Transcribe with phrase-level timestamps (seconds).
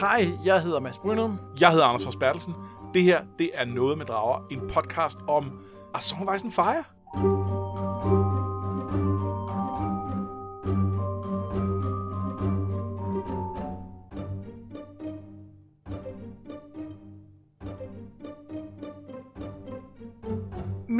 [0.00, 1.38] Hej, jeg hedder Mads Brynum.
[1.60, 2.54] Jeg hedder Anders Forsbertelsen.
[2.94, 5.58] Det her, det er Noget med Drager, en podcast om
[5.94, 7.59] A Song Fire.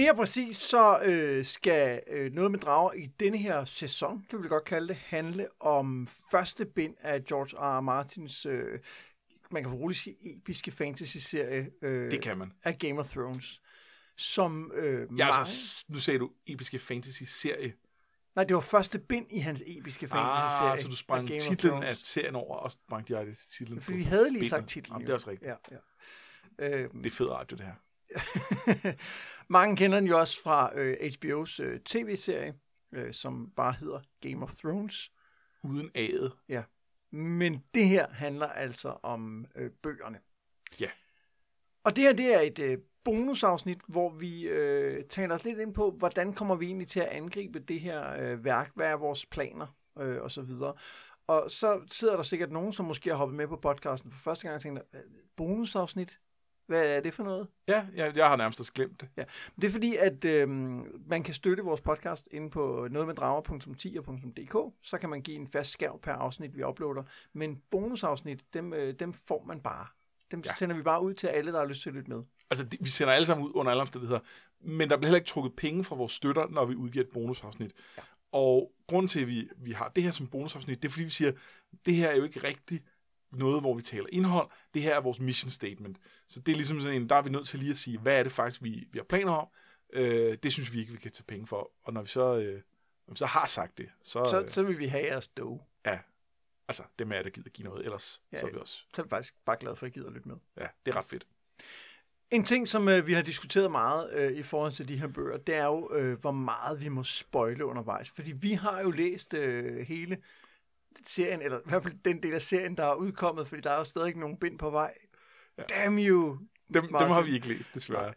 [0.01, 4.49] Mere præcis så øh, skal øh, noget med drager i denne her sæson, kan vi
[4.49, 7.79] godt kalde det, handle om første bind af George R.
[7.79, 7.81] R.
[7.81, 8.79] Martins, øh,
[9.51, 12.53] man kan roligt sige, episke fantasy-serie øh, Det kan man.
[12.65, 13.61] af Game of Thrones.
[14.17, 15.25] Som øh, Ja, mange...
[15.25, 17.73] altså, nu sagde du episke fantasy-serie.
[18.37, 20.73] Nej, det var første bind i hans episke fantasy-serie.
[20.73, 23.81] Ah, så du sprang af titlen af serien over, og sprang direkte til titlen.
[23.81, 24.49] Fordi vi havde lige bindet.
[24.51, 24.95] sagt titlen.
[24.95, 25.51] Jamen, det er også rigtigt.
[25.51, 25.77] Ja,
[26.59, 26.69] ja.
[26.79, 27.75] Øh, Det er fed radio, det her.
[29.49, 32.55] Mange kender den jo også fra øh, HBO's øh, tv-serie,
[32.93, 35.13] øh, som bare hedder Game of Thrones.
[35.63, 36.45] Uden A'et.
[36.49, 36.63] Ja.
[37.13, 40.19] Men det her handler altså om øh, bøgerne.
[40.81, 40.91] Ja.
[41.85, 45.75] Og det her, det er et øh, bonusafsnit, hvor vi øh, taler os lidt ind
[45.75, 48.71] på, hvordan kommer vi egentlig til at angribe det her øh, værk?
[48.75, 49.77] Hvad er vores planer?
[49.99, 50.75] Øh, og så videre.
[51.27, 54.45] Og så sidder der sikkert nogen, som måske har hoppet med på podcasten for første
[54.47, 55.01] gang og tænker, "Øh,
[55.37, 56.21] bonusafsnit?
[56.71, 57.49] Hvad er det for noget?
[57.69, 59.09] Ja, jeg, jeg har nærmest også glemt det.
[59.57, 60.49] Det er fordi, at øh,
[61.09, 64.75] man kan støtte vores podcast inde på nogetmeddrager.10.dk.
[64.83, 67.03] Så kan man give en fast skærv per afsnit, vi uploader.
[67.33, 69.87] Men bonusafsnit, dem, øh, dem får man bare.
[70.31, 70.51] Dem ja.
[70.51, 70.55] Ja.
[70.55, 72.23] sender vi bare ud til alle, der har lyst til at lytte med.
[72.51, 74.21] Altså, de, vi sender alle sammen ud under alle omstændigheder.
[74.61, 77.73] Men der bliver heller ikke trukket penge fra vores støtter, når vi udgiver et bonusafsnit.
[77.97, 78.03] Ja.
[78.33, 81.11] Og grunden til, at vi, vi har det her som bonusafsnit, det er fordi, vi
[81.11, 81.33] siger,
[81.87, 82.85] det her er jo ikke rigtigt
[83.33, 84.51] noget, hvor vi taler indhold.
[84.75, 85.99] Det her er vores mission statement.
[86.27, 88.19] Så det er ligesom sådan en, der er vi nødt til lige at sige, hvad
[88.19, 89.49] er det faktisk, vi, vi har planer om.
[89.93, 91.71] Øh, det synes vi ikke, vi kan tage penge for.
[91.85, 92.55] Og når vi så, øh,
[93.07, 95.67] når vi så har sagt det, så, Så, øh, så vil vi have jeres dog.
[95.87, 95.99] ja,
[96.69, 99.03] altså dem af jer, der gider give noget, ellers Ja, så er vi også, Så
[99.03, 100.37] er vi faktisk bare glad for, at I gider at lytte med.
[100.61, 101.27] ja, det er ret fedt.
[102.31, 105.37] En ting, som øh, vi har diskuteret meget øh, i forhold til de her bøger,
[105.39, 108.11] det er jo, øh, hvor meget vi må spoile undervejs.
[108.11, 110.19] Fordi vi har jo læst øh, hele
[111.07, 113.77] serien, eller i hvert fald den del af serien, der er udkommet, fordi der er
[113.77, 114.95] jo stadig ikke nogen bind på vej.
[115.59, 115.63] Ja.
[115.63, 116.39] Damn you!
[116.75, 118.15] Dem, dem har vi ikke læst, desværre.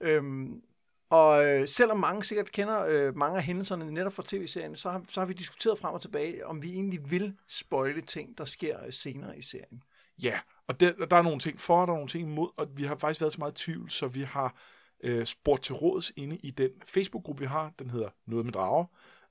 [0.00, 0.62] Øhm,
[1.10, 5.02] og øh, selvom mange sikkert kender øh, mange af hændelserne netop fra tv-serien, så har,
[5.08, 8.84] så har vi diskuteret frem og tilbage, om vi egentlig vil spoile ting, der sker
[8.84, 9.82] øh, senere i serien.
[10.22, 12.68] Ja, og der, der er nogle ting for, og der er nogle ting imod, og
[12.76, 14.56] vi har faktisk været så meget i tvivl, så vi har
[15.04, 17.72] øh, spurgt til råds inde i den Facebook-gruppe, vi har.
[17.78, 18.84] Den hedder Noget med Drager.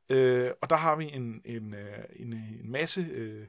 [0.09, 3.01] Øh, og der har vi en, en, øh, en, en masse...
[3.11, 3.45] Øh,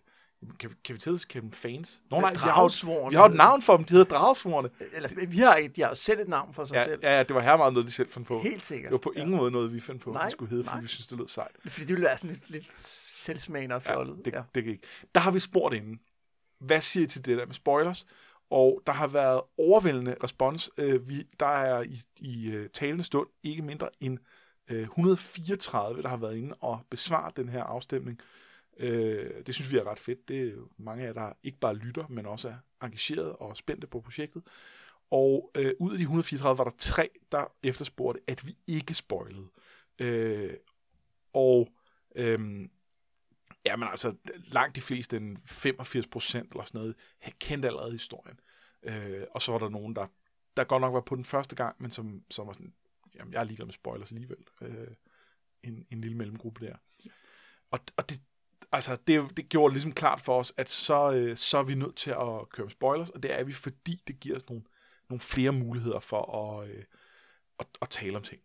[0.58, 2.02] kan, vi- kan vi tælle kan dem fans?
[2.10, 4.70] Nå, nej, vi har, jo, vi har et navn for dem, de hedder Dragsvorene.
[4.92, 7.00] Eller, vi har, et, de har selv et navn for sig Ja, selv.
[7.02, 8.40] ja, ja, det var her meget noget, de selv fandt på.
[8.40, 8.84] Helt sikkert.
[8.88, 10.80] Det var på ingen måde noget, vi fandt på, Nej, det skulle hedde, fordi nej.
[10.82, 11.50] vi synes, det lød sejt.
[11.68, 14.24] Fordi det ville være sådan lidt, lidt selvsmagende og Ja, fjollet.
[14.24, 14.42] det, ja.
[14.54, 14.82] det ikke.
[15.14, 16.00] Der har vi spurgt inden.
[16.60, 18.06] Hvad siger I til det der med spoilers?
[18.50, 20.70] Og der har været overvældende respons.
[20.78, 24.18] Øh, vi, der er i, i øh, talende stund ikke mindre end
[24.70, 28.20] øh, 134, der har været inde og besvare den her afstemning.
[28.76, 30.28] Øh, det synes vi er ret fedt.
[30.28, 33.86] Det er mange af jer, der ikke bare lytter, men også er engageret og spændte
[33.86, 34.42] på projektet.
[35.10, 39.48] Og øh, ud af de 134 var der tre, der efterspurgte, at vi ikke spoilede.
[39.98, 40.54] Øh,
[41.32, 41.68] og
[42.16, 42.68] øh,
[43.66, 46.96] ja, men altså, langt de fleste, en 85 procent eller sådan noget,
[47.40, 48.40] kendte allerede historien.
[48.82, 50.06] Øh, og så var der nogen, der,
[50.56, 52.74] der godt nok var på den første gang, men som, som var sådan,
[53.14, 54.46] jamen jeg er ligeglad med spoilers alligevel.
[54.60, 54.86] Øh,
[55.62, 56.76] en, en lille mellemgruppe der.
[57.70, 58.20] Og, og det,
[58.72, 61.96] altså, det, det gjorde ligesom klart for os, at så, øh, så er vi nødt
[61.96, 64.64] til at køre med spoilers, og det er vi, fordi det giver os nogle,
[65.08, 66.84] nogle flere muligheder for at, øh,
[67.58, 68.42] at, at tale om ting.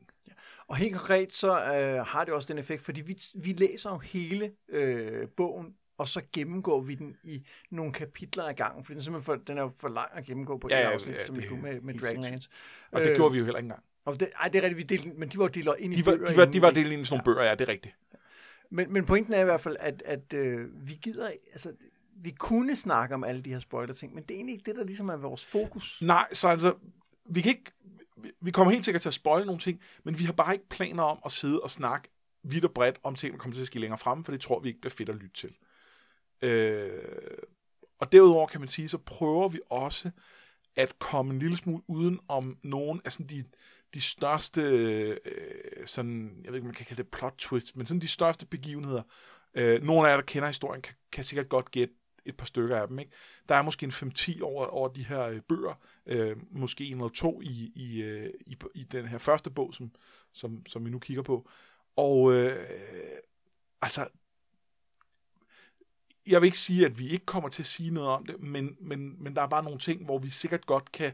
[0.67, 3.97] Og helt konkret, så øh, har det også den effekt, fordi vi, vi læser jo
[3.97, 8.97] hele øh, bogen, og så gennemgår vi den i nogle kapitler ad gangen, for den
[8.97, 11.15] er simpelthen for, den er jo for lang at gennemgå på Ja, et ja, afsnit,
[11.15, 12.49] ja, som vi det kunne med, med Dragonlance.
[12.91, 13.83] Og det Øh, gjorde vi jo heller ikke engang.
[14.07, 16.05] Og det, ej, det er rigtigt, vi delte, men de var delt ind i De
[16.05, 16.25] var, bøger.
[16.25, 17.95] de var, de var delt ind i sådan nogle bøger, ja, det er rigtigt.
[18.71, 21.73] Men, men pointen er i hvert fald, at, at øh, vi gider, altså,
[22.15, 24.83] vi kunne snakke om alle de her spoiler-ting, men det er egentlig ikke det, der
[24.83, 26.01] ligesom er vores fokus.
[26.01, 26.73] Nej, så altså,
[27.29, 27.71] vi kan ikke,
[28.41, 31.03] vi- kommer helt sikkert til at spoile nogle ting, men vi har bare ikke planer
[31.03, 32.09] om at sidde og snakke
[32.43, 34.59] vidt og bredt om ting, der kommer til at ske længere frem, for det tror
[34.59, 35.55] vi ikke bliver fedt at lytte til.
[36.41, 36.89] Øh,
[37.99, 40.11] og derudover kan man sige, så prøver vi også
[40.75, 43.43] at komme en lille smule uden om nogle af sådan de,
[43.97, 45.17] de største, øh,
[45.85, 48.45] sådan, jeg ved ikke, om man kan kalde det plot twist, men sådan de største
[48.45, 49.01] begivenheder.
[49.53, 51.93] Øh, nogle af jer, der kender historien, kan, kan sikkert godt gætte
[52.25, 52.99] et par stykker af dem.
[52.99, 53.11] Ikke?
[53.49, 55.73] Der er måske en 5-10 over, over de her øh, bøger,
[56.05, 59.91] øh, måske en eller to i, i, øh, i, i den her første bog, som,
[60.33, 61.49] som, som vi nu kigger på.
[61.95, 62.65] Og øh,
[63.81, 64.07] altså,
[66.27, 68.77] jeg vil ikke sige, at vi ikke kommer til at sige noget om det, men,
[68.79, 71.11] men, men der er bare nogle ting, hvor vi sikkert godt kan,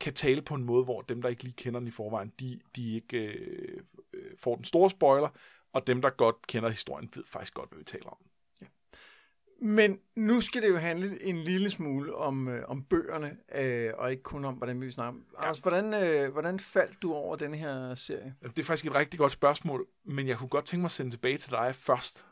[0.00, 2.60] kan tale på en måde, hvor dem, der ikke lige kender den i forvejen, de,
[2.76, 3.82] de ikke øh,
[4.12, 5.28] øh får den store spoiler,
[5.72, 8.18] og dem, der godt kender historien, ved faktisk godt, hvad vi taler om.
[9.62, 14.10] Men nu skal det jo handle en lille smule om, øh, om bøgerne, øh, og
[14.10, 15.20] ikke kun om, hvordan vi snakker.
[15.40, 15.46] Ja.
[15.46, 18.34] Altså, hvordan, øh, hvordan faldt du over den her serie?
[18.42, 21.10] Det er faktisk et rigtig godt spørgsmål, men jeg kunne godt tænke mig at sende
[21.10, 22.26] tilbage til dig først.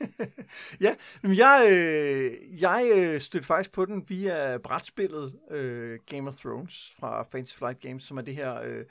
[0.80, 6.36] ja, men jeg, øh, jeg øh, stødte faktisk på den via brætspillet øh, Game of
[6.36, 8.84] Thrones fra Fantasy Flight Games, som er det her øh,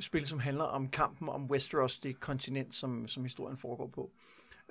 [0.00, 4.10] spil, som handler om kampen om Westeros, det kontinent, som, som historien foregår på.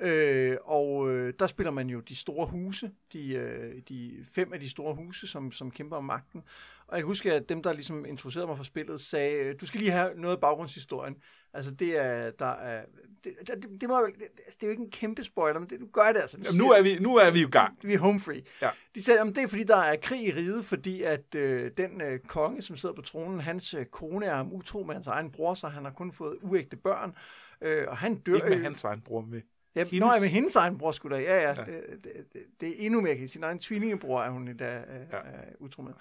[0.01, 4.59] Øh, og øh, der spiller man jo de store huse, de, øh, de fem af
[4.59, 6.43] de store huse, som, som kæmper om magten.
[6.87, 9.79] Og jeg husker, at dem, der ligesom introducerede mig for spillet, sagde, øh, du skal
[9.79, 11.15] lige have noget af baggrundshistorien.
[11.53, 12.85] Altså det er, der er,
[13.23, 15.79] det, det, det, må, det, altså, det er jo ikke en kæmpe spoiler, men det,
[15.79, 16.37] du gør det altså.
[16.43, 17.77] Jamen, nu, er vi, nu er vi i gang.
[17.81, 18.43] Vi er home free.
[18.61, 18.69] Ja.
[18.95, 22.01] De sagde, at det er fordi, der er krig i riget, fordi at øh, den
[22.01, 25.31] øh, konge, som sidder på tronen, hans øh, kone er ham utro med hans egen
[25.31, 27.15] bror, så han har kun fået uægte børn.
[27.61, 28.35] Øh, og han dør.
[28.35, 29.41] Ikke med hans egen bror med.
[29.75, 29.99] Ja, hendes...
[29.99, 31.21] Nå, ja, med hendes egen bror skulle da.
[31.21, 31.49] Ja, ja.
[31.49, 31.53] ja.
[31.53, 32.03] Det,
[32.33, 33.27] det, det, er endnu mere.
[33.27, 35.19] Sin egen tvillingebror er hun i dag øh, ja.
[35.59, 35.93] utro med.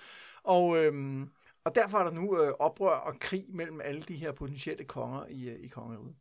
[0.42, 1.28] Og, øhm,
[1.64, 5.26] og derfor er der nu øh, oprør og krig mellem alle de her potentielle konger
[5.26, 6.14] i, øh, i kongeriget.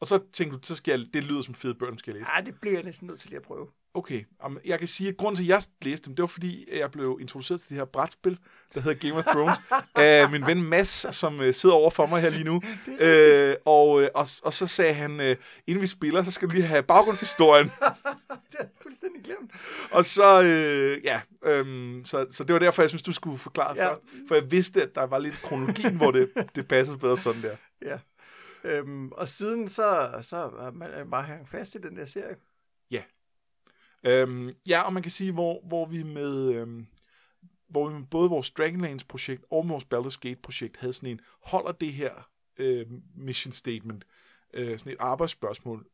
[0.00, 2.30] Og så tænkte du, så skal jeg, det lyder som fede bøger, skal jeg læse.
[2.30, 3.68] Nej, det bliver jeg næsten nødt til lige at prøve.
[3.94, 4.24] Okay,
[4.64, 7.18] jeg kan sige, at grunden til, at jeg læste dem, det var fordi, jeg blev
[7.20, 8.38] introduceret til det her brætspil,
[8.74, 9.56] der hedder Game of Thrones,
[9.94, 12.62] af min ven Mads, som uh, sidder over for mig her lige nu.
[12.86, 15.36] Uh, og, uh, og, og så sagde han, uh,
[15.66, 17.70] inden vi spiller, så skal du lige have baggrundshistorien.
[18.82, 19.52] fuldstændig glemt.
[19.90, 21.20] Og så, uh, ja,
[21.60, 23.88] um, så, så det var derfor, jeg synes, du skulle forklare ja.
[23.88, 24.02] først.
[24.28, 27.56] For jeg vidste, at der var lidt kronologien, hvor det, det passede bedre sådan der.
[27.82, 27.98] Ja.
[28.64, 32.36] Øhm, og siden så, så er man bare hængt fast i den der serie.
[32.90, 33.02] Ja.
[34.04, 36.54] Øhm, ja, og man kan sige, hvor, hvor vi med...
[36.54, 36.86] Øhm,
[37.68, 41.20] hvor vi med både vores Dragonlance projekt og vores Baldur's Gate projekt havde sådan en,
[41.42, 42.28] holder det her
[42.58, 42.86] øh,
[43.16, 44.04] mission statement,
[44.54, 45.86] øh, sådan et arbejdsspørgsmål,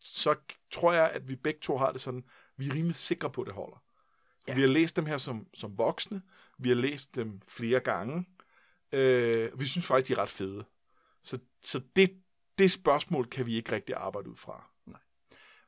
[0.00, 0.34] så
[0.70, 2.24] tror jeg, at vi begge to har det sådan,
[2.56, 3.82] vi er rimelig sikre på, at det holder.
[4.48, 4.54] Ja.
[4.54, 6.22] Vi har læst dem her som, som voksne,
[6.58, 8.26] vi har læst dem flere gange,
[8.92, 10.64] øh, vi synes faktisk, de er ret fede.
[11.22, 12.22] Så, så det,
[12.58, 14.70] det spørgsmål kan vi ikke rigtig arbejde ud fra.
[14.86, 15.00] Nej.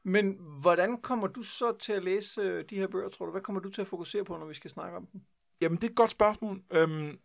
[0.03, 3.33] Men hvordan kommer du så til at læse øh, de her bøger, tror du?
[3.33, 5.21] Hvad kommer du til at fokusere på, når vi skal snakke om dem?
[5.61, 6.63] Jamen, det er et godt spørgsmål.
[6.71, 7.19] Øhm,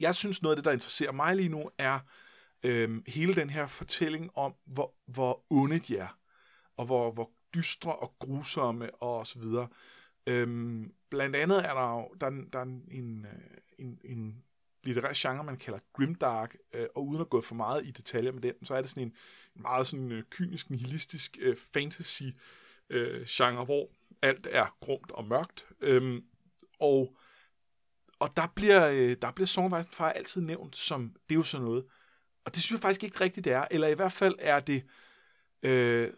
[0.00, 2.00] jeg synes, noget af det, der interesserer mig lige nu, er
[2.64, 6.18] øhm, hele den her fortælling om, hvor, hvor onde de er,
[6.76, 9.68] og hvor, hvor dystre og grusomme og så videre.
[10.26, 14.44] Øhm, blandt andet er der jo der, der er en, øh, en, en
[14.84, 18.42] litterær genre, man kalder grimdark, øh, og uden at gå for meget i detaljer med
[18.42, 19.14] den, så er det sådan en,
[19.56, 22.22] en meget sådan øh, kynisk, nihilistisk øh, fantasy
[22.90, 23.88] øh, genre, hvor
[24.22, 25.66] alt er grumt og mørkt.
[25.80, 26.24] Øhm,
[26.80, 27.16] og
[28.18, 31.66] og der bliver, øh, der bliver Songwise Fire altid nævnt som, det er jo sådan
[31.66, 31.84] noget.
[32.44, 33.64] Og det synes jeg faktisk ikke rigtigt, det er.
[33.70, 34.84] Eller i hvert fald er det,
[35.62, 36.10] øh,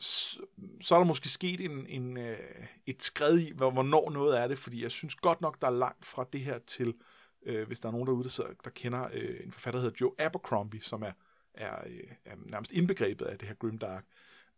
[0.00, 4.58] så, er der måske sket en, en, øh, et skred i, hvornår noget er det,
[4.58, 6.94] fordi jeg synes godt nok, der er langt fra det her til
[7.42, 9.98] øh, hvis der er nogen derude, der, sidder, der kender øh, en forfatter, der hedder
[10.00, 11.12] Joe Abercrombie, som er,
[11.54, 14.04] er, øh, er nærmest indbegrebet af det her grimdark.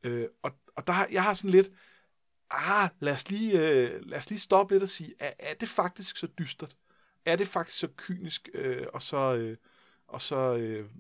[0.03, 1.71] Øh, og, og der, jeg har sådan lidt,
[2.51, 5.69] ah, lad os lige, øh, lad os lige stoppe lidt og sige, er, er det
[5.69, 6.77] faktisk så dystert?
[7.25, 9.57] Er det faktisk så kynisk øh, og så, øh,
[10.11, 10.91] og så, øh,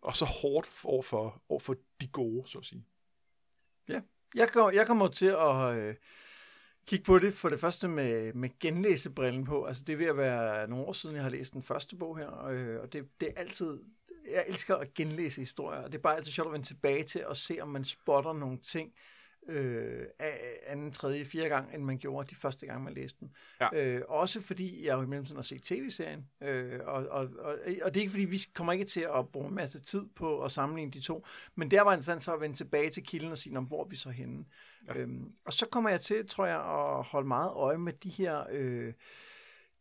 [0.00, 2.84] og så hårdt over for, over for de gode, så at sige?
[3.88, 4.00] Ja,
[4.34, 5.74] jeg, kommer, jeg kommer til at...
[5.76, 5.94] Øh
[6.86, 9.64] kigge på det for det første med, med genlæsebrillen på.
[9.64, 12.18] Altså det er ved at være nogle år siden, jeg har læst den første bog
[12.18, 13.78] her, øh, og det, det er altid,
[14.30, 17.26] jeg elsker at genlæse historier, og det er bare altid sjovt at vende tilbage til
[17.26, 18.92] og se, om man spotter nogle ting,
[19.48, 20.06] øh,
[20.66, 23.32] anden, tredje, fjerde gang, end man gjorde de første gang, man læste den.
[23.60, 23.68] Ja.
[23.76, 27.94] Øh, også fordi jeg jo i mellemtiden har set tv-serien, øh, og, og, og, og
[27.94, 30.52] det er ikke fordi, vi kommer ikke til at bruge en masse tid på at
[30.52, 33.60] sammenligne de to, men der var interessant så at vende tilbage til kilden og sige,
[33.60, 34.44] hvor er vi så henne.
[34.88, 34.96] Ja.
[34.96, 38.44] Øhm, og så kommer jeg til, tror jeg, at holde meget øje med de her...
[38.50, 38.92] Øh,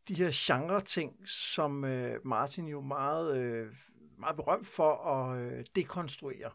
[0.07, 3.73] de her genre-ting, som øh, Martin jo meget, øh,
[4.19, 6.51] meget berømt for at øh, dekonstruere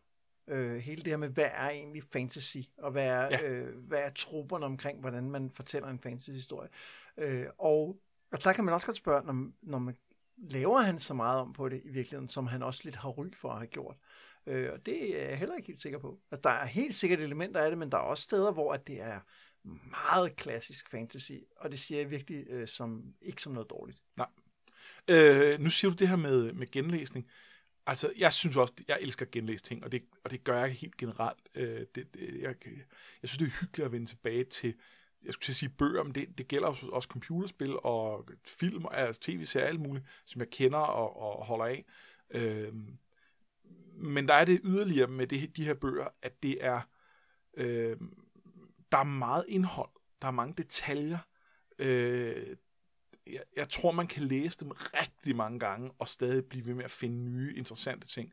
[0.48, 3.42] øh, hele det her med, hvad er egentlig fantasy, og hvad er, ja.
[3.48, 6.68] øh, hvad er trupperne omkring, hvordan man fortæller en fantasy-historie.
[7.16, 8.00] Øh, og,
[8.32, 9.96] og der kan man også godt spørge, når, når man
[10.36, 13.26] laver han så meget om på det i virkeligheden, som han også lidt har ry
[13.34, 13.96] for at have gjort.
[14.46, 16.20] Øh, og det er jeg heller ikke helt sikker på.
[16.30, 18.86] Altså, der er helt sikkert elementer af det, men der er også steder, hvor at
[18.86, 19.20] det er
[19.90, 23.98] meget klassisk fantasy, og det siger jeg virkelig øh, som, ikke som noget dårligt.
[24.16, 24.28] Nej.
[25.08, 27.26] Øh, nu siger du det her med, med genlæsning
[27.88, 30.72] altså, jeg synes også, jeg elsker at genlæse ting, og det, og det gør jeg
[30.72, 31.48] helt generelt.
[31.54, 32.54] Øh, det, det, jeg,
[33.22, 34.74] jeg synes, det er hyggeligt at vende tilbage til,
[35.24, 38.84] jeg skulle til at sige bøger, men det, det gælder også, også computerspil og film,
[38.90, 41.84] altså tv-serier, alt muligt, som jeg kender og, og holder af.
[42.30, 42.72] Øh,
[43.92, 46.80] men der er det yderligere med det, de her bøger, at det er,
[47.54, 47.96] øh,
[48.92, 49.90] der er meget indhold,
[50.22, 51.18] der er mange detaljer.
[51.78, 52.56] Øh,
[53.32, 56.84] jeg, jeg tror, man kan læse dem rigtig mange gange, og stadig blive ved med
[56.84, 58.32] at finde nye, interessante ting.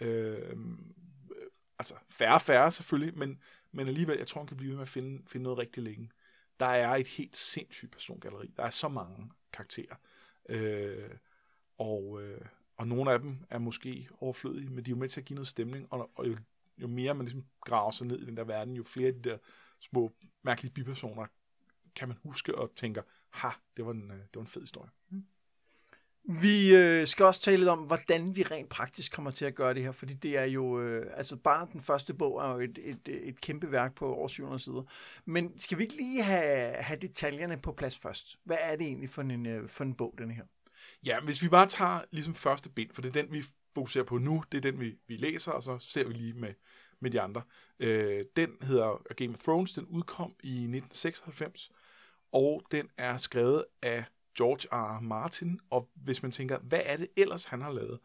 [0.00, 0.94] Øhm,
[1.30, 1.46] øh,
[1.78, 3.40] altså, færre færre selvfølgelig, men,
[3.72, 6.10] men alligevel, jeg tror, man kan blive ved med at finde, finde noget rigtig længe.
[6.60, 8.50] Der er et helt sindssygt persongalleri.
[8.56, 9.96] Der er så mange karakterer.
[10.48, 11.10] Øh,
[11.78, 12.40] og, øh,
[12.76, 15.34] og nogle af dem er måske overflødige, men de er jo med til at give
[15.34, 16.36] noget stemning, og, og jo,
[16.78, 19.30] jo mere man ligesom graver sig ned i den der verden, jo flere af de
[19.30, 19.38] der
[19.80, 20.12] små
[20.42, 21.26] mærkelige bipersoner
[21.96, 23.02] kan man huske og tænker,
[23.36, 24.90] ha, det var en, øh, det var en fed historie.
[25.10, 25.24] Mm.
[26.28, 29.74] Vi øh, skal også tale lidt om, hvordan vi rent praktisk kommer til at gøre
[29.74, 32.78] det her, fordi det er jo, øh, altså bare den første bog er jo et,
[32.82, 34.82] et, et kæmpe værk på over 700 sider.
[35.24, 38.36] Men skal vi ikke lige have, have detaljerne på plads først?
[38.44, 40.44] Hvad er det egentlig for en, øh, for en bog, den her?
[41.04, 44.18] Ja, hvis vi bare tager ligesom første bind, for det er den, vi fokuserer på
[44.18, 46.54] nu, det er den, vi, vi læser, og så ser vi lige med,
[47.00, 47.42] med de andre.
[47.78, 51.70] Øh, den hedder Game of Thrones, den udkom i 1996,
[52.32, 54.04] og den er skrevet af
[54.38, 54.98] George R.
[54.98, 55.00] R.
[55.00, 57.98] Martin, og hvis man tænker, hvad er det ellers, han har lavet,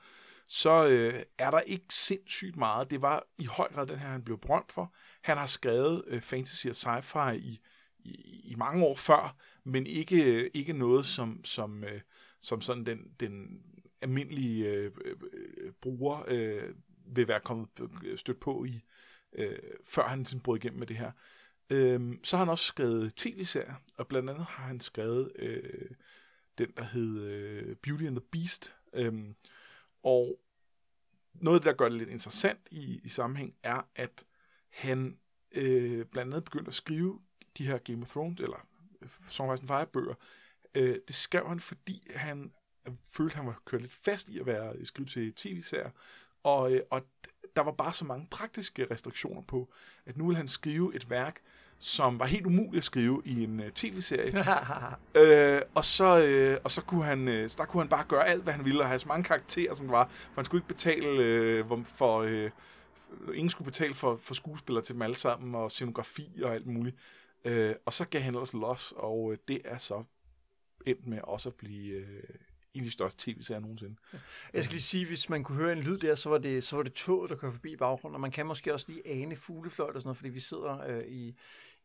[0.48, 2.92] så øh, er der ikke sindssygt meget.
[2.92, 4.94] Det var i høj grad den her, han blev brømt for.
[5.22, 7.62] Han har skrevet øh, fantasy og sci-fi i,
[8.00, 12.02] i, i mange år før, men ikke, øh, ikke noget, som, som, øh,
[12.40, 13.62] som sådan den, den
[14.02, 16.70] almindelige øh, øh, bruger øh,
[17.06, 17.68] vil være kommet
[18.04, 18.82] øh, stødt på i,
[19.34, 21.12] øh, før han sådan brød igennem med det her.
[21.72, 25.92] Øh, så har han også skrevet tv-serier, og blandt andet har han skrevet øh,
[26.58, 28.76] den, der hed øh, Beauty and the Beast.
[28.94, 29.14] Øh,
[30.04, 30.40] og
[31.34, 34.26] noget, det der gør det lidt interessant i, i sammenhæng, er, at
[34.70, 35.18] han
[35.52, 37.20] øh, blandt andet begyndte at skrive
[37.58, 38.68] de her Game of Thrones, eller
[39.02, 40.16] øh, Song of Ice and Fire bøger.
[40.76, 42.52] Øh, det skrev han, fordi han
[43.04, 45.92] følte, han var kørt lidt fast i at være øh, skrive til tv-serier,
[46.44, 47.06] og, øh, og
[47.56, 49.74] der var bare så mange praktiske restriktioner på,
[50.06, 51.42] at nu ville han skrive et værk,
[51.82, 54.46] som var helt umuligt at skrive i en uh, tv-serie.
[55.56, 58.44] øh, og, så, øh, og så kunne han, øh, der kunne han bare gøre alt,
[58.44, 60.08] hvad han ville, og have så mange karakterer, som det var.
[60.08, 62.22] For han skulle ikke betale øh, for...
[62.22, 62.52] Øh,
[63.34, 66.96] ingen skulle betale for, for skuespillere til dem alle sammen, og scenografi og alt muligt.
[67.46, 70.04] Øh, og så gav han ellers los, og øh, det er så
[70.86, 72.24] endt med også at blive øh,
[72.74, 73.96] en af de største tv-serier nogensinde.
[74.54, 76.76] Jeg skal lige sige, hvis man kunne høre en lyd der, så var det, så
[76.76, 79.36] var det toget, der kører forbi i baggrunden, og man kan måske også lige ane
[79.36, 81.36] fuglefløjt og sådan noget, fordi vi sidder øh, i,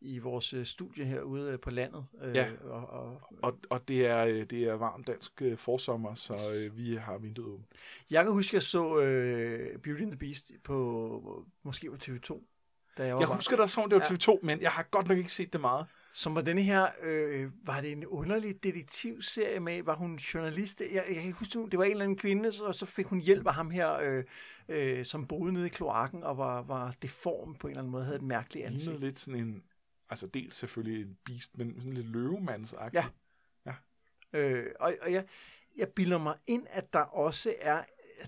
[0.00, 2.06] i vores øh, studie herude øh, på landet.
[2.22, 6.76] Øh, ja, og, og, og, og det, er, det er varm dansk forsommer, så øh,
[6.76, 7.68] vi har vinduet åbent.
[8.10, 12.42] Jeg kan huske, at jeg så øh, Beauty and the Beast på, måske på TV2.
[12.98, 15.32] Da jeg, jeg husker, der så, det var TV2, men jeg har godt nok ikke
[15.32, 15.86] set det meget
[16.16, 20.80] som var denne her, øh, var det en underlig detektivserie med, var hun journalist?
[20.80, 23.46] Jeg, jeg kan huske, det var en eller anden kvinde, og så fik hun hjælp
[23.46, 24.24] af ham her, øh,
[24.68, 28.04] øh, som boede nede i kloakken og var, var deform på en eller anden måde,
[28.04, 28.84] havde et mærkeligt ansigt.
[28.84, 29.62] Lignede lidt sådan en,
[30.10, 33.04] altså dels selvfølgelig en beast, men sådan lidt løvemandsagtigt.
[33.66, 33.74] Ja.
[34.32, 34.38] ja.
[34.38, 35.26] Øh, og, og jeg,
[35.76, 37.84] jeg bilder mig ind, at der også er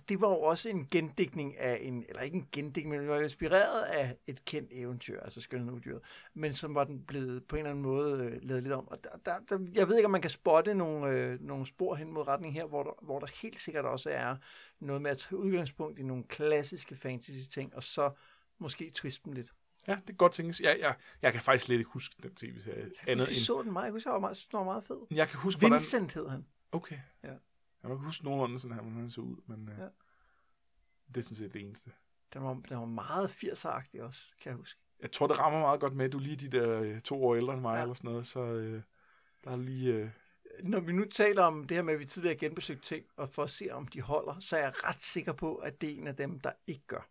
[0.08, 3.20] det var jo også en gendækning af en, eller ikke en gendækning, men det var
[3.20, 6.00] inspireret af et kendt eventyr, altså Skønne Uddyret,
[6.34, 8.88] men som var den blevet på en eller anden måde øh, lavet lidt om.
[8.88, 11.94] Og der, der, der, jeg ved ikke, om man kan spotte nogle, øh, nogle spor
[11.94, 14.36] hen mod retning her, hvor der, hvor der helt sikkert også er
[14.80, 18.10] noget med at tage udgangspunkt i nogle klassiske fantasy-ting, og så
[18.58, 19.52] måske twiste dem lidt.
[19.88, 20.60] Ja, det er godt tænkes.
[20.60, 22.90] Jeg, jeg, jeg kan faktisk slet ikke huske den tv-serie.
[23.06, 23.34] Jeg husker, end...
[23.34, 23.84] så den meget.
[23.84, 24.96] Jeg husker, jeg var meget, den var meget fed.
[25.10, 26.24] Jeg kan huske, Vincent hvordan...
[26.24, 26.46] hed han.
[26.72, 26.98] Okay.
[27.22, 27.32] Ja.
[27.82, 29.84] Jeg kan huske nogenlunde sådan her, hvordan han så ud, men øh, ja.
[31.08, 31.90] det er sådan set det eneste.
[32.32, 34.80] Den var, den var meget 80'er også, kan jeg huske.
[35.00, 37.52] Jeg tror, det rammer meget godt med, du lige de der øh, to år ældre
[37.54, 37.82] end mig, ja.
[37.82, 38.82] eller sådan noget, så øh,
[39.44, 39.94] der er lige...
[39.94, 40.10] Øh...
[40.62, 43.28] Når vi nu taler om det her med, at vi tidligere har genbesøgt ting, og
[43.28, 45.94] for at se, om de holder, så er jeg ret sikker på, at det er
[45.94, 47.08] en af dem, der ikke gør.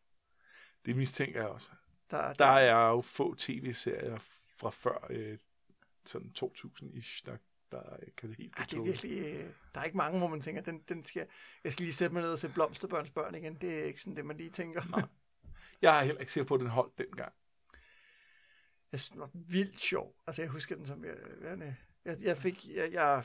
[0.85, 1.71] Det mistænker jeg også.
[2.11, 2.45] Der, der...
[2.45, 4.17] er jo få tv-serier
[4.57, 5.37] fra før øh,
[6.05, 7.37] sådan 2000-ish, der
[7.71, 7.83] der
[8.17, 10.61] kan det helt ja, det er virkelig, øh, Der er ikke mange, hvor man tænker,
[10.61, 11.27] den, den skal,
[11.63, 13.55] jeg skal lige sætte mig ned og se Blomsterbørns børn igen.
[13.55, 14.83] Det er ikke sådan det, man lige tænker.
[14.89, 15.03] Nej.
[15.81, 17.33] Jeg er heller ikke sikker på, at den holdt dengang.
[18.91, 20.15] Jeg synes, den var vildt sjov.
[20.27, 21.05] Altså, jeg husker den som...
[21.05, 21.15] Jeg,
[22.05, 22.67] jeg, jeg fik...
[22.67, 23.23] Jeg, jeg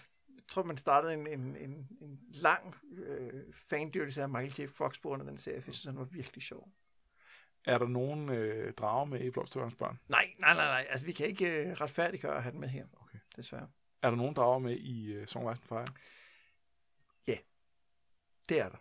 [0.48, 4.72] tror, man startede en, en, en, en lang øh, fandyrkelse af Michael J.
[4.72, 5.56] Fox på under den serie.
[5.56, 6.68] Jeg synes, den var virkelig sjov.
[7.64, 9.98] Er der nogen øh, drager med i Blomsterbørns børn?
[10.08, 10.86] Nej, nej, nej, nej.
[10.90, 12.86] Altså, vi kan ikke øh, retfærdiggøre at have den med her.
[13.00, 13.18] Okay.
[13.36, 13.68] Desværre.
[14.02, 15.86] Er der nogen drager med i uh, Song of Fire?
[17.26, 17.36] Ja,
[18.48, 18.76] det er der.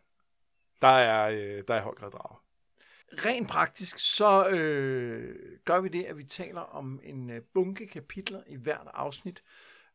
[0.82, 2.44] Der er, øh, der er høj grad drager.
[3.26, 8.44] Rent praktisk, så øh, gør vi det, at vi taler om en øh, bunke kapitler
[8.48, 9.44] i hvert afsnit,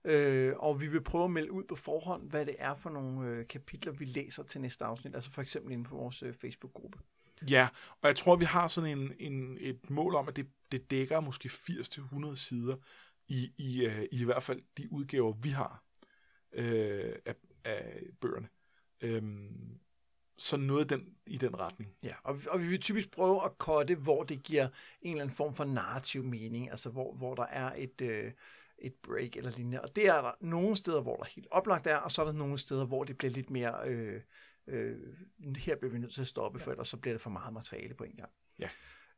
[0.04, 3.28] øh, og vi vil prøve at melde ud på forhånd, hvad det er for nogle
[3.28, 6.98] øh, kapitler, vi læser til næste afsnit, altså for eksempel inde på vores øh, Facebook-gruppe.
[7.50, 7.68] Ja,
[8.00, 11.20] og jeg tror, vi har sådan en, en, et mål om, at det, det dækker
[11.20, 12.76] måske 80-100 sider
[13.28, 15.84] i, i, uh, i hvert fald de udgaver, vi har
[16.52, 18.48] øh, af, af bøgerne.
[19.00, 19.78] Øhm,
[20.38, 21.90] så noget den, i den retning.
[22.02, 24.68] Ja, og, og vi vil typisk prøve at korte, hvor det giver
[25.00, 28.32] en eller anden form for narrativ mening, altså hvor, hvor der er et, øh,
[28.78, 29.82] et break eller lignende.
[29.82, 32.32] Og det er der nogle steder, hvor der helt oplagt er, og så er der
[32.32, 34.20] nogle steder, hvor det bliver lidt mere, øh,
[34.68, 34.98] øh,
[35.56, 37.94] her bliver vi nødt til at stoppe, for ellers så bliver det for meget materiale
[37.94, 38.30] på en gang.
[38.58, 38.68] Ja.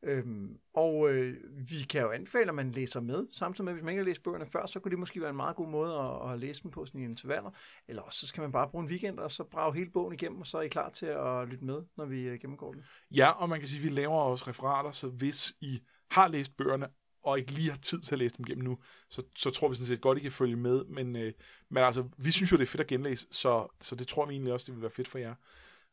[0.03, 1.37] Øhm, og øh,
[1.71, 4.23] vi kan jo anbefale, at man læser med, samtidig med, hvis man ikke har læst
[4.23, 6.71] bøgerne før, så kunne det måske være en meget god måde at, at læse dem
[6.71, 7.51] på sådan i intervaller.
[7.89, 10.41] Eller også så skal man bare bruge en weekend, og så brage hele bogen igennem,
[10.41, 12.85] og så er I klar til at lytte med, når vi øh, gennemgår den.
[13.11, 16.57] Ja, og man kan sige, at vi laver også referater, så hvis I har læst
[16.57, 16.89] bøgerne,
[17.29, 19.75] og ikke lige har tid til at læse dem igennem nu, så, så tror vi
[19.75, 20.85] sådan set godt, I kan følge med.
[20.85, 21.33] Men, øh,
[21.69, 24.33] men altså, vi synes jo, det er fedt at genlæse, så, så det tror vi
[24.33, 25.35] egentlig også, det vil være fedt for jer.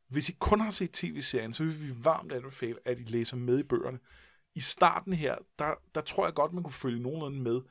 [0.08, 3.60] Hvis I kun har set tv-serien, så vil vi varmt anbefale, at I læser med
[3.60, 4.00] i bøgerne
[4.56, 7.62] i starten her, der, der tror jeg godt, man kunne følge nogenlunde med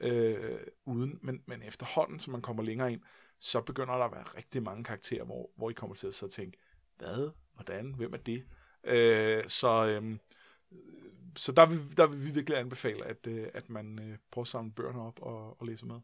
[0.00, 3.00] øh, uden, men, men efterhånden, som man kommer længere ind,
[3.40, 6.28] så begynder der at være rigtig mange karakterer, hvor, hvor I kommer til at sidde
[6.28, 6.58] og tænke,
[6.98, 8.44] hvad, hvordan, hvem er det?
[8.84, 10.18] Øh, så øh,
[11.36, 14.48] så der vil, der vil vi virkelig anbefale, at, øh, at man øh, prøver at
[14.48, 16.00] samle bøgerne op og, og læse med.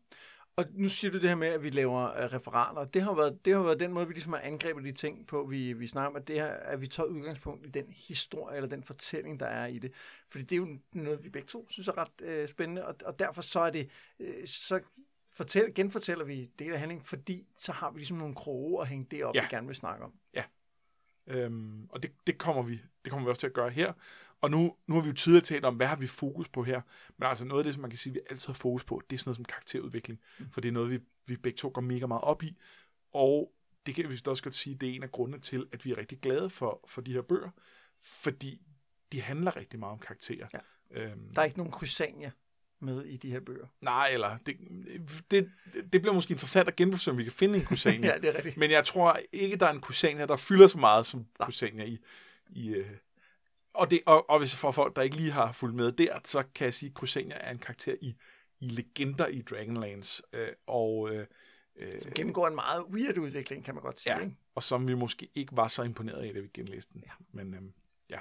[0.57, 2.85] Og nu siger du det her med, at vi laver uh, referater.
[2.85, 5.47] Det har, været, det har været den måde, vi ligesom har angrebet de ting på.
[5.51, 8.69] Vi, vi snakker om, at, det her, at vi tager udgangspunkt i den historie eller
[8.69, 9.93] den fortælling, der er i det.
[10.29, 13.19] Fordi det er jo noget, vi begge to synes er ret uh, spændende, og, og
[13.19, 14.81] derfor så er det, uh, så
[15.33, 19.07] fortæl, genfortæller vi det af handling, fordi så har vi ligesom nogle kroge at hænge
[19.11, 19.43] det op, ja.
[19.43, 20.13] vi gerne vil snakke om.
[20.35, 20.45] Ja,
[21.27, 23.93] øhm, og det, det, kommer vi, det kommer vi også til at gøre her.
[24.41, 26.81] Og nu, nu har vi jo tidligere talt om, hvad har vi fokus på her.
[27.19, 29.17] Men altså noget af det, som man kan sige, vi altid har fokus på, det
[29.17, 30.21] er sådan noget som karakterudvikling.
[30.39, 30.50] Mm.
[30.50, 32.57] For det er noget, vi, vi begge to går mega meget op i.
[33.13, 33.53] Og
[33.87, 35.99] det kan vi også godt sige, det er en af grundene til, at vi er
[35.99, 37.50] rigtig glade for, for de her bøger.
[38.00, 38.61] Fordi
[39.13, 40.47] de handler rigtig meget om karakterer.
[40.53, 40.59] Ja.
[40.91, 42.31] Øhm, der er ikke nogen krysania
[42.81, 43.67] med i de her bøger.
[43.81, 44.57] Nej, eller det,
[45.31, 45.50] det,
[45.93, 48.09] det bliver måske interessant at genbesøge, om vi kan finde en Kusania.
[48.13, 48.57] ja, det er rigtigt.
[48.57, 51.99] Men jeg tror ikke, der er en Kusania, der fylder så meget som Kusania i,
[52.50, 52.91] i, øh,
[53.75, 56.43] og, det, og, og hvis for folk, der ikke lige har fulgt med der, så
[56.54, 58.17] kan jeg sige, at Crusania er en karakter i,
[58.61, 60.23] i Legender i Dragonlance.
[60.33, 61.26] Øh, og, øh,
[61.99, 64.17] som gennemgår en meget weird udvikling, kan man godt sige.
[64.17, 64.37] Ja, ikke?
[64.54, 67.02] og som vi måske ikke var så imponeret af, da vi genlæste den.
[67.06, 67.13] Ja.
[67.33, 67.61] Men øh,
[68.11, 68.19] ja,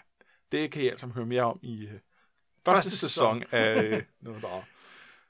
[0.52, 2.02] det kan I altså høre mere om i øh, første,
[2.66, 4.44] første sæson, sæson af øh, noget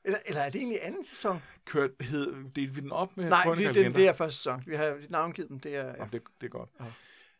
[0.05, 1.41] eller, eller er det egentlig anden sæson?
[1.65, 4.63] Kørt, hed, delte vi den op med Nej, det, det, det er første sæson.
[4.67, 5.59] Vi har navngivet dem.
[5.59, 6.07] Det er, ja.
[6.11, 6.69] det, det er godt.
[6.79, 6.85] Ja.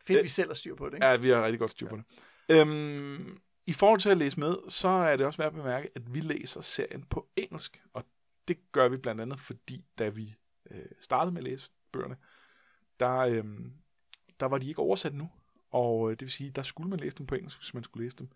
[0.04, 0.94] Fedt, øh, vi selv har styr på det.
[0.94, 1.06] Ikke?
[1.06, 2.02] Ja, vi har rigtig godt styr på ja.
[2.02, 2.24] det.
[2.52, 6.14] Øhm, I forhold til at læse med, så er det også værd at bemærke, at
[6.14, 7.84] vi læser serien på engelsk.
[7.94, 8.04] Og
[8.48, 10.36] det gør vi blandt andet, fordi da vi
[10.72, 12.18] øh, startede med at læse bøgerne,
[13.00, 13.44] der, øh,
[14.40, 15.30] der var de ikke oversat nu.
[15.72, 18.06] Og øh, det vil sige, der skulle man læse dem på engelsk, hvis man skulle
[18.06, 18.30] læse dem.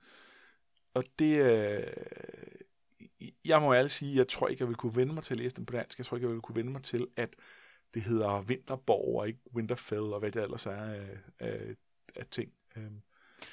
[0.94, 1.42] Og det...
[1.42, 1.94] Øh,
[3.46, 5.56] jeg må ærligt sige, jeg tror ikke, jeg vil kunne vende mig til at læse
[5.56, 5.98] dem på dansk.
[5.98, 7.36] Jeg tror ikke, jeg vil kunne vende mig til, at
[7.94, 11.76] det hedder Vinterborg og ikke Winterfell, og hvad det ellers er af, af,
[12.16, 12.54] af ting.
[12.76, 13.02] Øhm,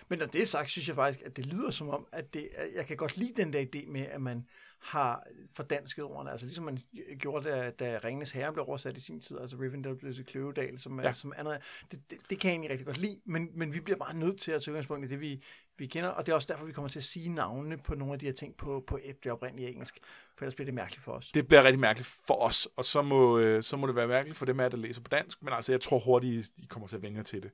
[0.09, 2.49] men når det er sagt, synes jeg faktisk, at det lyder som om, at det,
[2.75, 4.45] jeg kan godt lide den der idé med, at man
[4.81, 6.31] har fordansket ordene.
[6.31, 6.79] Altså ligesom man
[7.19, 10.79] gjorde, da, da Ringens Herre blev oversat i sin tid, altså Rivendell blev til Kløvedal,
[10.79, 11.13] som, ja.
[11.13, 11.59] som andet.
[11.91, 14.41] Det, det, det, kan jeg egentlig rigtig godt lide, men, men vi bliver bare nødt
[14.41, 15.43] til at tage udgangspunkt i det, vi,
[15.79, 18.13] vi kender, og det er også derfor, vi kommer til at sige navnene på nogle
[18.13, 19.99] af de her ting på, på det oprindelige engelsk,
[20.37, 21.31] for ellers bliver det mærkeligt for os.
[21.31, 24.39] Det bliver rigtig mærkeligt for os, og så må, øh, så må det være mærkeligt
[24.39, 26.97] for dem af der læser på dansk, men altså jeg tror hurtigt, I kommer til
[26.97, 27.51] at vænge til det.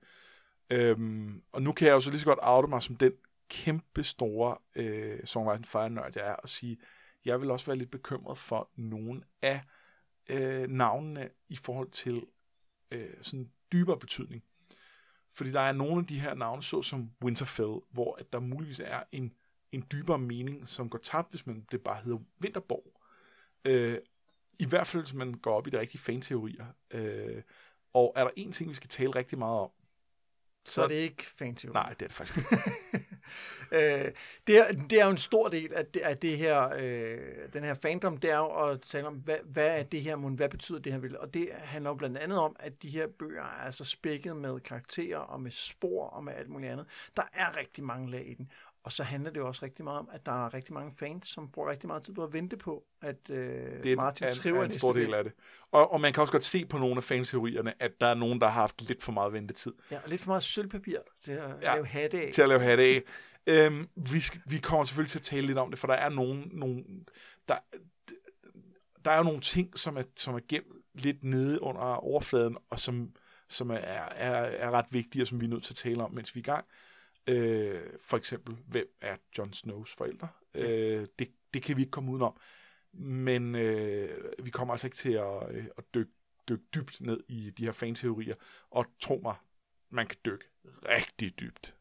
[0.70, 3.12] Øhm, og nu kan jeg jo så lige så godt oute mig som den
[3.48, 6.78] kæmpe store øh, Songwriting Fire nørd jeg er, og sige,
[7.24, 9.60] jeg vil også være lidt bekymret for nogle af
[10.28, 12.22] øh, navnene i forhold til
[12.90, 14.44] øh, sådan dybere betydning.
[15.30, 18.80] Fordi der er nogle af de her navne, så som Winterfell, hvor at der muligvis
[18.80, 19.32] er en,
[19.72, 23.00] en dybere mening, som går tabt, hvis man det bare hedder Vinterborg.
[23.64, 23.98] Øh,
[24.58, 26.66] I hvert fald, hvis man går op i de rigtige fanteorier.
[26.90, 27.42] Øh,
[27.92, 29.70] og er der en ting, vi skal tale rigtig meget om,
[30.66, 31.66] så, er det ikke fancy.
[31.66, 32.38] Nej, det er det faktisk
[33.72, 34.12] øh,
[34.46, 37.18] det, er, det er jo en stor del af det, af det her, øh,
[37.52, 40.48] den her fandom, det er jo at tale om, hvad, hvad er det her, hvad
[40.48, 41.18] betyder det her vil?
[41.18, 44.60] Og det handler jo blandt andet om, at de her bøger er altså spækket med
[44.60, 46.86] karakterer og med spor og med alt muligt andet.
[47.16, 48.50] Der er rigtig mange lag i den.
[48.86, 51.28] Og så handler det jo også rigtig meget om, at der er rigtig mange fans,
[51.28, 54.34] som bruger rigtig meget tid på at vente på, at øh, Det er Martin en,
[54.34, 55.32] skriver er en stor del af det.
[55.72, 58.40] Og, og man kan også godt se på nogle af fanteorierne, at der er nogen,
[58.40, 61.50] der har haft lidt for meget ventetid Ja, og lidt for meget sølvpapir til at
[61.62, 62.30] Ja, lave hatte af.
[62.32, 63.02] til at lave hat af.
[63.46, 66.08] Øhm, vi, skal, vi kommer selvfølgelig til at tale lidt om det, for der er
[66.08, 67.06] nogen, nogen
[67.48, 67.56] der,
[69.04, 72.78] der er jo nogle ting, som er, som er gemt lidt nede under overfladen, og
[72.78, 73.10] som,
[73.48, 76.12] som er, er, er ret vigtige, og som vi er nødt til at tale om,
[76.12, 76.64] mens vi er i gang.
[77.28, 80.28] Øh, for eksempel, hvem er Jon Snows forældre?
[80.54, 82.36] Øh, det, det kan vi ikke komme udenom.
[82.92, 86.12] Men øh, vi kommer altså ikke til at, øh, at dykke,
[86.48, 88.34] dykke dybt ned i de her fanteorier.
[88.70, 89.36] Og tro mig,
[89.90, 90.44] man kan dykke
[90.88, 91.75] rigtig dybt.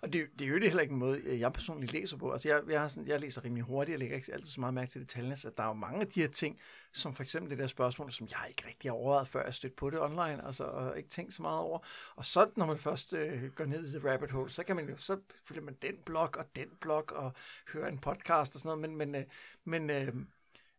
[0.00, 2.32] Og det, det er jo heller ikke en måde, øh, jeg personligt læser på.
[2.32, 4.74] Altså, jeg, jeg, har sådan, jeg læser rimelig hurtigt, jeg lægger ikke altid så meget
[4.74, 6.60] mærke til detaljerne, så der er jo mange af de her ting,
[6.92, 9.76] som for eksempel det der spørgsmål, som jeg ikke rigtig har overvejet, før jeg stødte
[9.76, 11.78] på det online, altså, og ikke tænkt så meget over.
[12.16, 14.88] Og så, når man først øh, går ned i the rabbit hole, så kan man
[14.88, 17.32] jo, så følger man den blog og den blog, og
[17.72, 19.24] hører en podcast og sådan noget, men, men, øh,
[19.64, 20.14] men øh,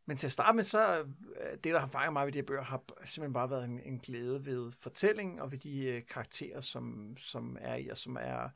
[0.10, 2.46] men til at starte med, så øh, det, der har fanget mig ved de her
[2.46, 6.62] bøger, har simpelthen bare været en, en glæde ved fortællingen og ved de øh, karakterer,
[6.62, 8.50] som, som er i, og som er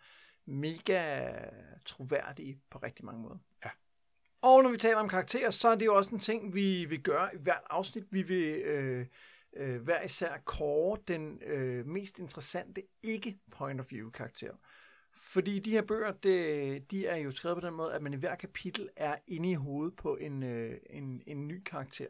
[0.45, 1.31] mega
[1.85, 3.37] troværdige på rigtig mange måder.
[3.65, 3.69] Ja.
[4.41, 7.03] Og når vi taler om karakterer, så er det jo også en ting, vi vil
[7.03, 8.03] gøre i hvert afsnit.
[8.11, 9.05] Vi vil øh,
[9.55, 14.53] øh, hver især kåre den øh, mest interessante ikke-point of view karakter.
[15.15, 18.17] Fordi de her bøger, det, de er jo skrevet på den måde, at man i
[18.17, 22.07] hver kapitel er inde i hovedet på en, øh, en, en ny karakter.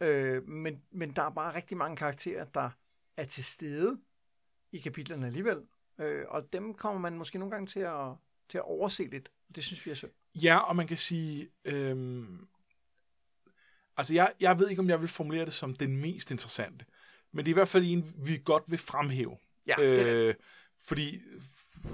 [0.00, 2.70] Øh, men, men der er bare rigtig mange karakterer, der
[3.16, 4.00] er til stede
[4.72, 5.62] i kapitlerne alligevel.
[5.98, 8.12] Øh, og dem kommer man måske nogle gange til at,
[8.48, 9.28] til at overse lidt.
[9.54, 10.10] Det synes vi er synd.
[10.34, 11.48] Ja, og man kan sige...
[11.64, 12.46] Øhm,
[13.96, 16.84] altså, jeg, jeg ved ikke, om jeg vil formulere det som den mest interessante.
[17.32, 19.36] Men det er i hvert fald en, vi godt vil fremhæve.
[19.66, 20.34] Ja, det er øh,
[20.78, 21.20] fordi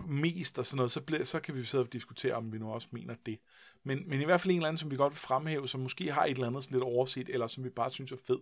[0.07, 2.73] mest og sådan noget, så, bliver, så kan vi sidde og diskutere, om vi nu
[2.73, 3.39] også mener det.
[3.85, 6.13] Men, men i hvert fald en eller anden, som vi godt vil fremhæve, som måske
[6.13, 8.39] har et eller andet sådan lidt overset, eller som vi bare synes er fed.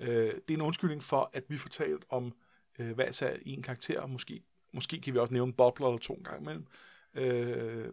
[0.00, 2.32] Øh, det er en undskyldning for, at vi fortalt om
[2.78, 4.42] øh, hvad så en karakter, og måske,
[4.76, 6.66] måske kan vi også nævne bobler eller to en gang imellem,
[7.14, 7.88] øh,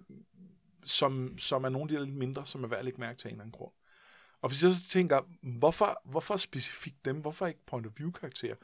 [0.83, 3.17] som, som er nogle af de der lidt mindre, som er værd at lægge mærke
[3.17, 3.71] til af en eller anden grund.
[4.41, 7.17] Og hvis jeg så tænker, hvorfor, hvorfor specifikt dem?
[7.17, 8.55] Hvorfor ikke point of view karakterer?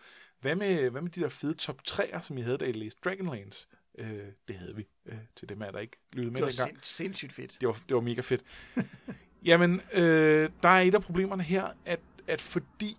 [0.42, 3.02] Hvad med, hvad med de der fede top 3'er, som I havde, da I læste
[3.04, 3.68] Dragonlance?
[3.98, 6.70] Øh, det havde vi øh, til dem, der ikke lyttede med Det var dengang.
[6.70, 7.58] sind, sindssygt fedt.
[7.62, 8.44] Det var, det var mega fedt.
[9.50, 12.98] Jamen, øh, der er et af problemerne her, at, at fordi,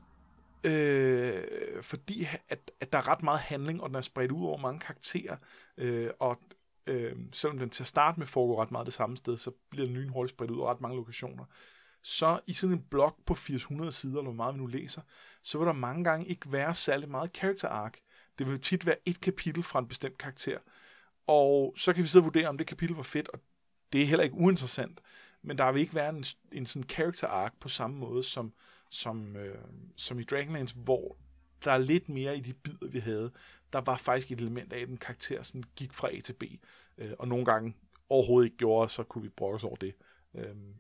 [0.65, 4.59] øh, fordi at, at der er ret meget handling, og den er spredt ud over
[4.59, 5.37] mange karakterer,
[5.77, 6.41] øh, og
[6.87, 9.87] øh, selvom den til at starte med foregår ret meget det samme sted, så bliver
[9.87, 11.45] den lynhurtigt spredt ud over ret mange lokationer.
[12.03, 15.03] Så i sådan en blog på 800 sider, eller hvor meget vi nu læser,
[15.43, 17.95] så vil der mange gange ikke være særlig meget character arc.
[18.39, 20.59] Det vil tit være et kapitel fra en bestemt karakter.
[21.27, 23.41] Og så kan vi sidde og vurdere, om det kapitel var fedt, og
[23.93, 25.01] det er heller ikke uinteressant.
[25.43, 28.53] Men der vil ikke være en, en sådan character arc på samme måde som,
[28.91, 29.59] som, øh,
[29.97, 31.17] som i Dragonlance, hvor
[31.65, 33.33] der er lidt mere i de bidder, vi havde.
[33.73, 36.43] Der var faktisk et element af, at en karakter sådan gik fra A til B,
[36.99, 37.77] øh, og nogle gange
[38.09, 39.95] overhovedet ikke gjorde, så kunne vi brokke os over det.
[40.35, 40.75] Øhm,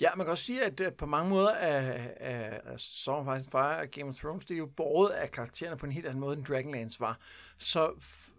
[0.00, 3.44] Ja, man kan også sige, at, på mange måder er, er, er Song of Ice
[3.44, 6.06] and Fire og Game of Thrones, det er jo båret af karaktererne på en helt
[6.06, 7.18] anden måde, end Dragonlance var.
[7.58, 7.92] Så,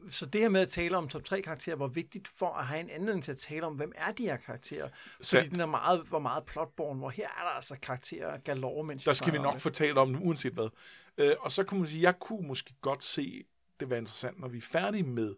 [0.09, 2.79] så det her med at tale om top 3 karakterer var vigtigt for at have
[2.79, 4.89] en anledning til at tale om, hvem er de her karakterer.
[5.15, 5.51] Fordi Sandt.
[5.51, 9.13] den er meget, var meget plotborn, hvor her er der altså karakterer galore, mens der
[9.13, 10.69] skal vi nok få talt om det, uanset hvad.
[11.17, 13.43] Øh, og så kan man sige, jeg kunne måske godt se,
[13.79, 15.35] det var interessant, når vi er færdige med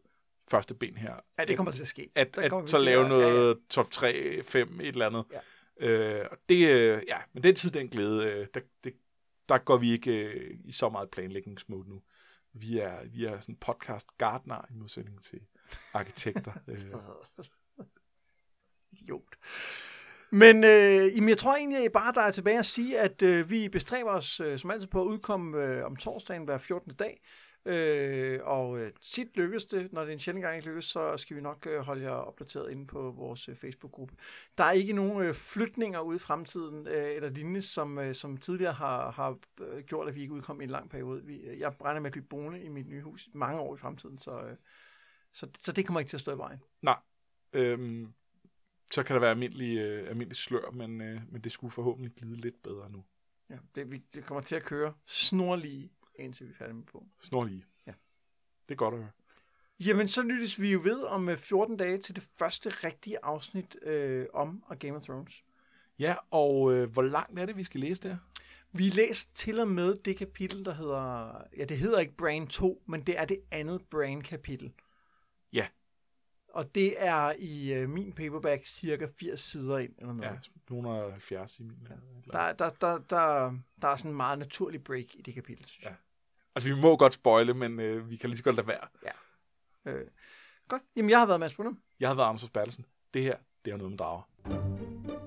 [0.52, 2.10] første ben her, Ja, det kommer til at ske.
[2.16, 3.54] at, at vi så lave at- noget ja, ja.
[3.70, 5.26] top 3, 5, et eller andet.
[5.32, 5.88] Ja.
[5.88, 8.94] Øh, og det, øh, ja, men den tid, den glæde, øh, der, det,
[9.50, 12.02] der går vi ikke øh, i så meget planlægningsmode nu.
[12.54, 15.40] Vi er, vi er sådan podcast gardner i modsætning til
[15.94, 16.52] arkitekter.
[16.68, 16.78] øh,
[18.92, 19.24] Idiot.
[20.32, 23.70] Men øh, jamen, jeg tror egentlig bare, der er tilbage at sige, at øh, vi
[23.70, 26.94] bestræber os øh, som altid på at udkomme øh, om torsdagen hver 14.
[26.96, 27.22] dag.
[27.66, 29.94] Øh, og øh, tit lykkes det.
[29.94, 32.72] Når det en sjældent gang ikke lykkes, så skal vi nok øh, holde jer opdateret
[32.72, 34.16] inde på vores øh, Facebook-gruppe.
[34.58, 38.74] Der er ikke nogen flytninger ude i fremtiden, øh, eller lignende, som, øh, som tidligere
[38.74, 39.38] har, har
[39.82, 41.26] gjort, at vi ikke udkom i en lang periode.
[41.26, 44.18] Vi, jeg regner med at blive boende i mit nye hus mange år i fremtiden,
[44.18, 44.56] så, øh,
[45.34, 46.60] så, så det kommer ikke til at stå i vejen.
[46.82, 46.98] nej,
[47.54, 48.14] øhm,
[48.92, 52.42] så kan der være almindelig, øh, almindelig slør, men, øh, men det skulle forhåbentlig glide
[52.42, 53.04] lidt bedre nu.
[53.50, 57.06] Ja, det, vi, det kommer til at køre snorlige, indtil vi er færdige med på.
[57.20, 57.66] Snorlige.
[57.88, 57.94] Ja.
[58.70, 59.12] Det er godt at høre.
[59.86, 63.78] Jamen, så lyttes vi jo ved om øh, 14 dage til det første rigtige afsnit
[63.82, 65.44] øh, om og Game of Thrones.
[66.00, 68.18] Ja, og øh, hvor langt er det, vi skal læse der?
[68.74, 71.34] Vi læser til og med det kapitel, der hedder...
[71.58, 74.74] Ja, det hedder ikke Brain 2, men det er det andet Brain-kapitel.
[75.54, 75.68] Ja.
[76.48, 80.32] Og det er i øh, min paperback cirka 80 sider ind, eller noget.
[80.32, 81.88] Ja, 170 i min.
[81.90, 81.96] Ja.
[82.32, 85.86] Der, der, der, der, der er sådan en meget naturlig break i det kapitel, synes
[85.86, 85.96] jeg.
[86.56, 88.88] Altså, vi må godt spoile, men øh, vi kan lige så godt lade være.
[89.86, 90.08] Øh,
[90.68, 90.82] godt.
[90.96, 91.74] Jamen, jeg har været Mads Brunner.
[92.00, 92.86] Jeg har været Anders Bertelsen.
[93.14, 93.36] Det her,
[93.66, 95.21] det er noget med drager.